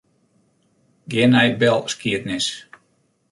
[1.11, 2.47] Gean nei belskiednis.